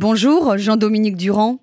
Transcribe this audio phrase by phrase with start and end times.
[0.00, 1.58] Bonjour Jean-Dominique Durand.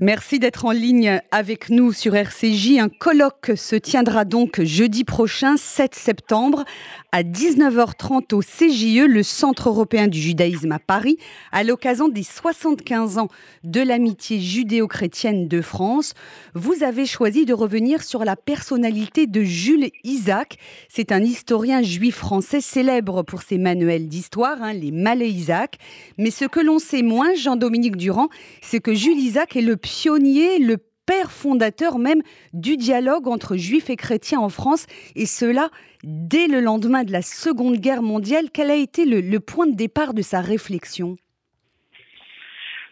[0.00, 2.78] Merci d'être en ligne avec nous sur RCJ.
[2.78, 6.64] Un colloque se tiendra donc jeudi prochain, 7 septembre,
[7.12, 11.16] à 19h30 au CJE, le Centre européen du judaïsme à Paris,
[11.50, 13.28] à l'occasion des 75 ans
[13.64, 16.12] de l'amitié judéo-chrétienne de France.
[16.54, 20.58] Vous avez choisi de revenir sur la personnalité de Jules Isaac.
[20.88, 25.78] C'est un historien juif français célèbre pour ses manuels d'histoire, hein, les Malais Isaac.
[26.18, 28.28] Mais ce que l'on sait moins, Jean-Dominique Durand,
[28.60, 33.90] c'est que Jules Isaac est le pionnier, le père fondateur même du dialogue entre juifs
[33.90, 35.70] et chrétiens en France, et cela
[36.02, 38.46] dès le lendemain de la Seconde Guerre mondiale.
[38.52, 41.16] Quel a été le, point de départ de sa réflexion?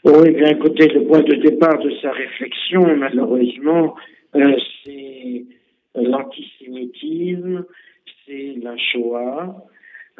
[0.05, 3.95] Oui, bien écoutez, le point de départ de sa réflexion, malheureusement,
[4.37, 4.55] euh,
[4.85, 5.45] c'est
[5.95, 7.65] l'antisémitisme,
[8.27, 9.65] c'est la Shoah,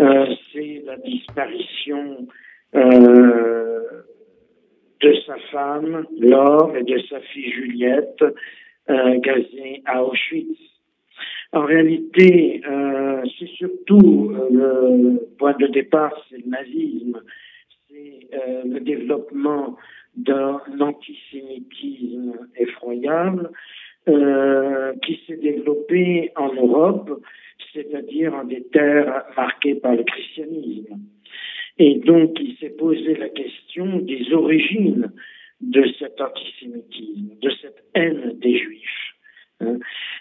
[0.01, 2.27] euh, c'est la disparition
[2.75, 3.34] euh,
[5.35, 8.25] sa femme, Laure, et de sa fille Juliette,
[8.89, 10.59] gazée à Auschwitz.
[11.55, 17.23] En réalité, euh, c'est surtout euh, le point de départ, c'est le nazisme,
[17.89, 19.77] c'est euh, le développement
[20.17, 23.51] d'un antisémitisme effroyable
[25.03, 27.23] qui s'est développé en Europe,
[27.73, 30.99] c'est-à-dire en des terres marquées par le christianisme.
[31.79, 35.11] Et donc, il s'est posé la question des origines
[35.61, 39.15] de cet antisémitisme, de cette haine des Juifs.
[39.61, 39.79] Hein.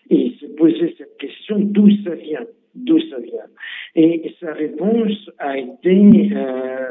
[0.09, 2.45] Il s'est posé cette question d'où ça vient,
[2.75, 3.49] d'où ça vient.
[3.95, 6.89] Et sa réponse a été euh,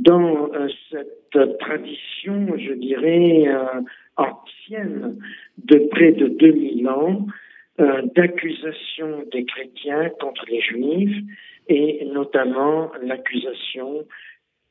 [0.00, 3.80] dans euh, cette tradition, je dirais, euh,
[4.16, 5.18] ancienne
[5.64, 7.26] de près de 2000 ans,
[7.80, 11.16] euh, d'accusation des chrétiens contre les juifs
[11.68, 14.06] et notamment l'accusation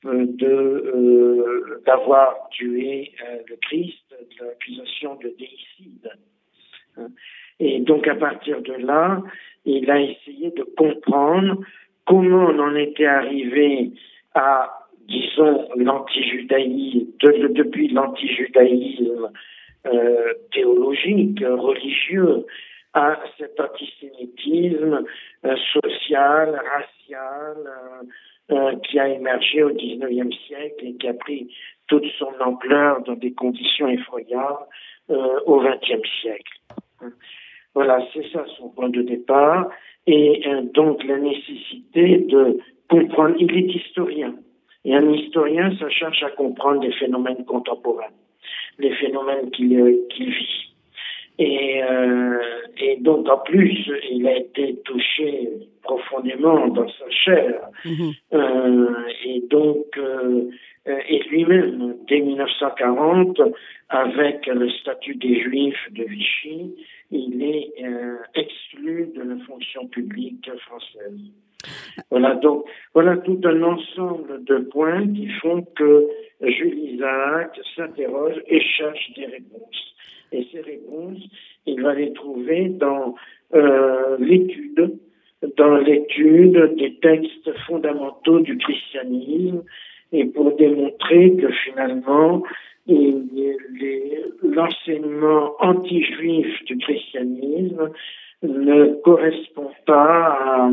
[0.05, 3.11] euh, de euh, d'avoir tué
[3.47, 6.11] le Christ, l'accusation de déicide.
[6.97, 7.07] Hein.
[7.59, 9.21] Et donc à partir de là,
[9.65, 11.59] il a essayé de comprendre
[12.05, 13.91] comment on en était arrivé
[14.33, 19.31] à, disons, l'antijudaïsme, depuis l'antijudaïsme
[19.85, 22.45] euh, théologique, religieux,
[22.93, 25.03] à cet antisémitisme
[25.45, 28.03] euh, social, racial, euh,
[28.51, 31.53] euh, qui a émergé au XIXe siècle et qui a pris
[31.87, 34.65] toute son ampleur dans des conditions effroyables
[35.45, 36.59] au XXe siècle.
[37.73, 39.69] Voilà, c'est ça son point de départ.
[40.05, 44.35] Et donc la nécessité de comprendre, il est historien.
[44.85, 48.13] Et un historien, ça cherche à comprendre les phénomènes contemporains,
[48.77, 49.75] les phénomènes qu'il
[50.17, 50.68] vit.
[51.39, 52.37] Et, euh,
[52.77, 55.49] et donc, en plus, il a été touché
[55.83, 57.61] profondément dans sa chair.
[57.85, 58.11] Mhm.
[58.33, 60.49] Euh, et donc, euh,
[60.85, 63.41] et lui-même, dès 1940,
[63.87, 66.75] avec le statut des Juifs de Vichy,
[67.09, 67.73] il est
[68.35, 71.19] exclu de la fonction publique française.
[72.09, 76.07] Voilà donc voilà tout un ensemble de points qui font que
[76.41, 79.89] Jules Isaac s'interroge et cherche des réponses.
[80.31, 81.23] Et ces réponses,
[81.65, 83.15] il va les trouver dans
[83.53, 84.97] euh, l'étude,
[85.57, 89.63] dans l'étude des textes fondamentaux du christianisme,
[90.11, 92.43] et pour démontrer que finalement,
[94.43, 97.91] l'enseignement anti-juif du christianisme
[98.41, 100.71] ne correspond pas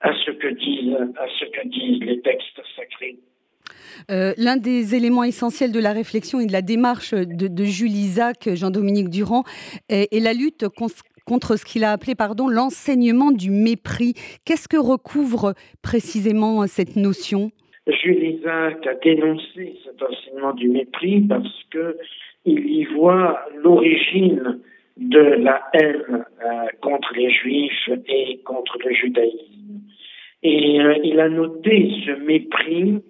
[0.00, 3.16] à, ce que disent, à ce que disent les textes sacrés.
[4.10, 8.48] Euh, l'un des éléments essentiels de la réflexion et de la démarche de, Jules Isaac,
[8.54, 9.44] Jean-Dominique Durand,
[9.88, 10.66] est, la lutte
[11.24, 12.14] contre ce qu'il a appelé
[12.48, 14.14] l'enseignement du mépris.
[14.44, 17.50] Qu'est-ce que recouvre précisément cette notion?
[17.86, 21.96] Jules Isaac a dénoncé cet enseignement du mépris parce que
[22.44, 24.60] il y voit l'origine
[24.96, 29.80] de la haine euh, contre les juifs et contre le judaïsme.
[30.42, 33.02] Et euh, il a noté ce mépris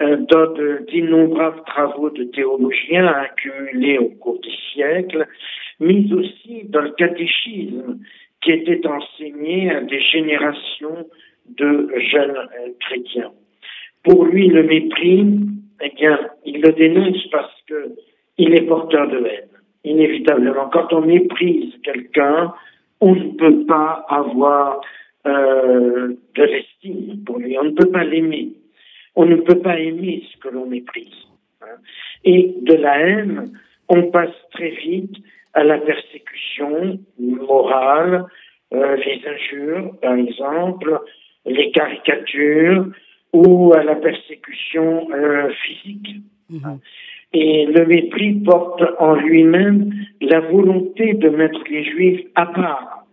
[0.00, 5.26] d'innombrables travaux de théologiens accumulés au cours des siècles,
[5.78, 7.98] mais aussi dans le catéchisme
[8.42, 11.06] qui était enseigné à des générations
[11.56, 13.32] de jeunes euh, chrétiens.
[14.02, 15.26] Pour lui, le mépris,
[15.82, 17.94] eh bien, il le dénonce parce que
[18.38, 19.48] il est porteur de haine.
[19.84, 22.54] Inévitablement, quand on méprise quelqu'un,
[23.00, 24.80] on ne peut pas avoir
[25.26, 28.52] euh, de l'estime pour lui, on ne peut pas l'aimer.
[29.16, 31.26] On ne peut pas aimer ce que l'on méprise.
[31.62, 31.76] Hein.
[32.24, 33.52] Et de la haine,
[33.88, 35.16] on passe très vite
[35.54, 38.26] à la persécution morale,
[38.72, 41.00] euh, les injures, par exemple,
[41.44, 42.86] les caricatures,
[43.32, 46.16] ou à la persécution euh, physique.
[46.50, 46.78] Mhm.
[47.32, 53.06] Et le mépris porte en lui-même la volonté de mettre les juifs à part.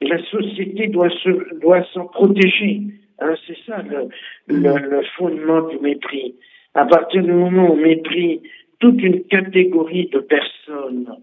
[0.00, 2.82] La société doit se, doit s'en protéger.
[3.20, 4.08] Hein, c'est ça le,
[4.48, 6.34] le, le, fondement du mépris.
[6.74, 8.42] À partir du moment où on méprit
[8.80, 11.16] toute une catégorie de personnes,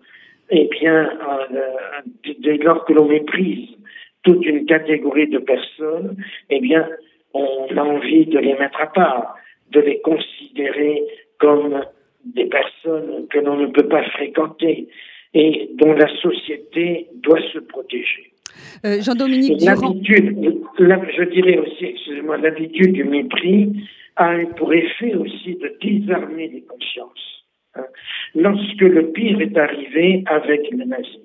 [0.50, 1.10] eh bien,
[1.54, 1.62] euh,
[2.40, 3.70] dès lors que l'on méprise
[4.24, 6.16] toute une catégorie de personnes,
[6.50, 6.88] eh bien,
[7.34, 9.36] on a envie de les mettre à part,
[9.72, 11.04] de les considérer
[11.40, 11.84] comme
[12.26, 14.88] des personnes que l'on ne peut pas fréquenter
[15.34, 18.31] et dont la société doit se protéger.
[18.86, 19.94] Euh, Jean-Dominique Durand.
[20.04, 23.70] je dirais aussi, excusez-moi, l'habitude du mépris
[24.16, 27.46] a pour effet aussi de désarmer les consciences.
[27.76, 27.86] Hein.
[28.36, 31.22] Lorsque le pire est arrivé avec le nazisme,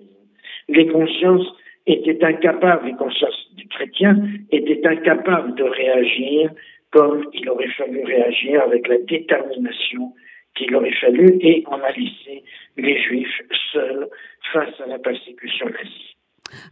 [0.68, 1.46] les consciences
[1.86, 4.16] étaient incapables, les consciences des chrétiens
[4.50, 6.50] étaient incapables de réagir
[6.90, 10.12] comme il aurait fallu réagir avec la détermination
[10.54, 12.42] qu'il aurait fallu et on a laissé
[12.76, 13.42] les juifs
[13.72, 14.08] seuls
[14.52, 16.15] face à la persécution nazie.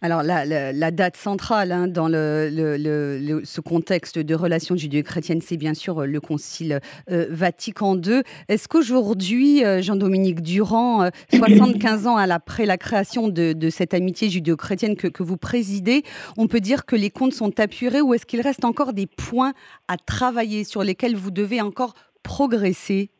[0.02, 6.06] Alors la, date centrale hein, dans ce contexte de relations judéo-chrétiennes, c'est bien sûr euh,
[6.06, 6.80] le Concile
[7.10, 8.22] euh, Vatican II.
[8.48, 15.22] Est-ce qu'aujourd'hui, euh, Jean-Dominique Durand, 75 ans après la création de, cette amitié judéo-chrétienne que,
[15.22, 16.02] vous présidez,
[16.36, 19.52] on peut dire que les comptes sont apurés ou est-ce qu'il reste encore des points
[19.88, 23.10] à travailler sur lesquels vous devez encore progresser?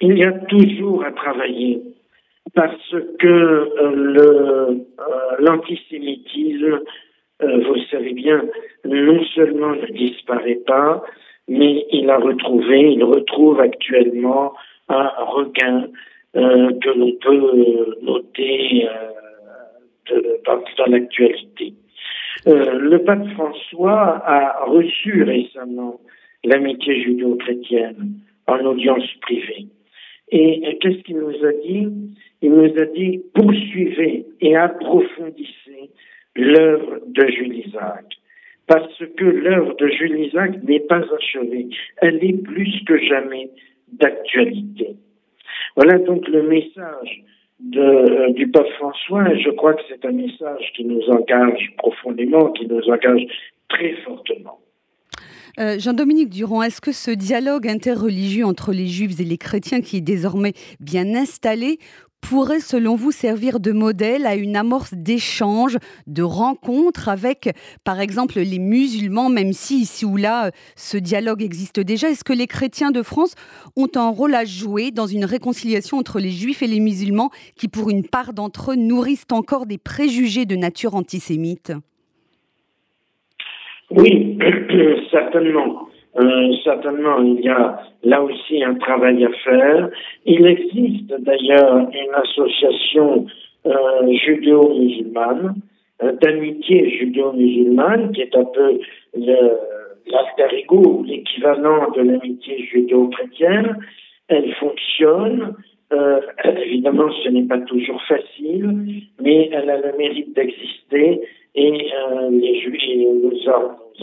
[0.00, 1.82] Il y a toujours à travailler
[2.54, 4.74] parce que euh, euh,
[5.38, 6.80] l'antisémitisme,
[7.42, 8.44] euh, vous le savez bien,
[8.84, 11.02] non seulement ne disparaît pas,
[11.48, 14.52] mais il a retrouvé, il retrouve actuellement
[14.88, 15.88] un regain
[16.34, 18.88] que l'on peut noter
[20.46, 21.74] dans, dans l'actualité.
[22.46, 26.00] le pape François a reçu récemment
[26.44, 28.14] l'amitié judéo-chrétienne
[28.46, 29.66] en audience privée.
[30.32, 31.88] Et qu'est-ce qu'il nous a dit?
[32.40, 35.90] Il nous a dit poursuivez et approfondissez
[36.34, 38.06] l'œuvre de Jules Isaac.
[38.66, 41.68] Parce que l'œuvre de Jules Isaac n'est pas achevée.
[41.98, 43.50] Elle est plus que jamais
[43.92, 44.96] d'actualité.
[45.76, 47.22] Voilà donc le message
[47.76, 49.30] euh, du pape François.
[49.30, 53.26] Et je crois que c'est un message qui nous engage profondément, qui nous engage
[53.68, 54.58] très fortement.
[55.60, 59.98] Euh, Jean-Dominique Durand, est-ce que ce dialogue interreligieux entre les juifs et les chrétiens qui
[59.98, 61.78] est désormais bien installé
[62.22, 65.76] pourrait, selon vous, servir de modèle à une amorce d'échange,
[66.06, 67.54] de rencontre avec,
[67.84, 72.08] par exemple, les musulmans, même si ici ou là, ce dialogue existe déjà?
[72.08, 73.34] Est-ce que les chrétiens de France
[73.76, 77.68] ont un rôle à jouer dans une réconciliation entre les juifs et les musulmans qui,
[77.68, 81.72] pour une part d'entre eux, nourrissent encore des préjugés de nature antisémite?
[83.96, 84.38] Oui,
[85.10, 85.88] certainement.
[86.18, 89.88] Euh, certainement, il y a là aussi un travail à faire.
[90.26, 93.26] Il existe d'ailleurs une association
[93.66, 95.54] euh, judéo-musulmane,
[96.02, 98.78] euh, d'amitié judéo-musulmane, qui est un peu
[99.14, 103.78] l'alter ego ou l'équivalent de l'amitié judéo-chrétienne.
[104.28, 105.54] Elle fonctionne.
[106.44, 111.20] Évidemment, ce n'est pas toujours facile, mais elle a le mérite d'exister
[111.54, 111.90] et
[112.30, 112.82] les juifs,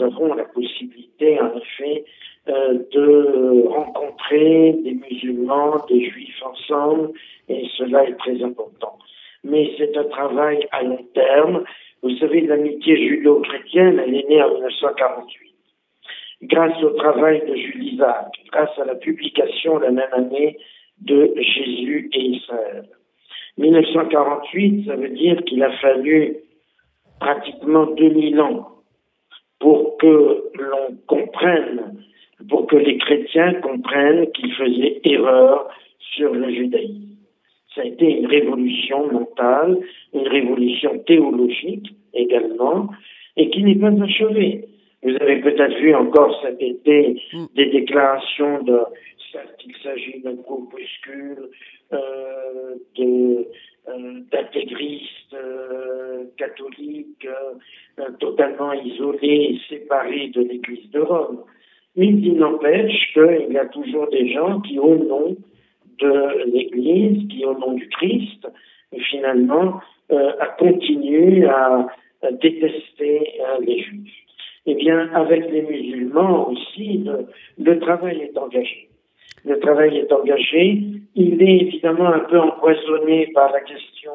[0.02, 2.04] avons la possibilité, en effet,
[2.48, 7.10] euh, de rencontrer des musulmans, des juifs ensemble,
[7.48, 8.98] et cela est très important.
[9.44, 11.64] Mais c'est un travail à long terme.
[12.02, 15.54] Vous savez, l'amitié judo-chrétienne, elle est née en 1948.
[16.42, 20.56] Grâce au travail de Jules Isaac, grâce à la publication la même année
[21.02, 22.88] de Jésus et Israël.
[23.58, 26.36] 1948, ça veut dire qu'il a fallu
[27.20, 28.79] pratiquement 2000 ans
[29.60, 31.94] pour que l'on comprenne,
[32.48, 35.68] pour que les chrétiens comprennent qu'ils faisaient erreur
[36.00, 37.16] sur le judaïsme.
[37.74, 39.78] Ça a été une révolution mentale,
[40.12, 42.88] une révolution théologique également,
[43.36, 44.64] et qui n'est pas achevée.
[45.02, 47.44] Vous avez peut-être vu encore cet été mm.
[47.54, 48.80] des déclarations de
[49.58, 51.50] qu'il s'agit d'un groupuscule
[51.92, 53.46] euh, de
[54.30, 57.26] d'intégristes euh, catholiques
[57.98, 61.44] euh, totalement isolés et séparés de l'Église de Rome.
[61.96, 65.36] Il n'empêche qu'il y a toujours des gens qui, au nom
[65.98, 68.46] de l'Église, qui, au nom du Christ,
[69.10, 69.80] finalement,
[70.58, 71.88] continuent à,
[72.42, 74.12] détester les Juifs.
[74.66, 77.04] Eh bien, avec les musulmans aussi,
[77.58, 78.89] le travail est engagé
[79.44, 80.82] le travail est engagé.
[81.14, 84.12] Il est évidemment un peu empoisonné par la question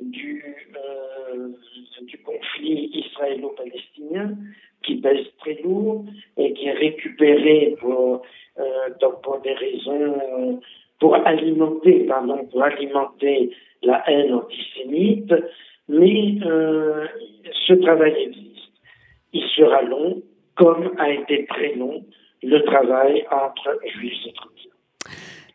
[0.00, 0.44] du,
[0.76, 1.48] euh,
[2.24, 4.34] conflit israélo-palestinien,
[4.82, 6.04] qui pèse très lourd
[6.36, 8.22] et qui est récupéré pour,
[9.00, 10.60] donc pour des raisons,
[11.00, 13.50] pour alimenter, pardon, pour alimenter
[13.82, 15.34] la haine antisémite.
[15.88, 16.38] Mais
[17.66, 18.72] ce travail existe.
[19.32, 20.22] Il sera long,
[20.56, 22.04] comme a été très long
[22.44, 24.70] le travail entre juifs et chrétiens.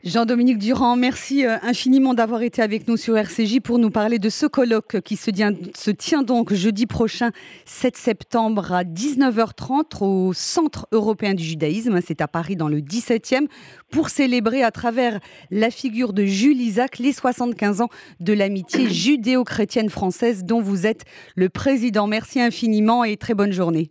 [0.06, 4.30] Jean-Dominique Durand, merci euh, infiniment d'avoir été avec nous sur RCJ pour nous parler de
[4.30, 7.32] ce colloque qui se tient, se tient donc jeudi prochain,
[7.66, 12.00] 7 septembre à 19h30 au Centre européen du judaïsme.
[12.02, 13.48] C'est à Paris dans le 17e
[13.92, 15.20] pour célébrer à travers
[15.52, 17.90] la figure de Jules Isaac les 75 ans
[18.22, 21.04] de l'amitié judéo-chrétienne française dont vous êtes
[21.36, 22.08] le président.
[22.08, 23.90] Merci infiniment et très bonne journée.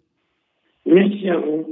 [0.86, 1.66] Merci à vous.